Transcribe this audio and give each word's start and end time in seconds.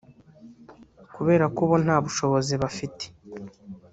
kubera 1.15 1.45
ko 1.55 1.61
bo 1.69 1.75
nta 1.83 1.97
bushobozi 2.03 2.53
bafite 2.61 3.05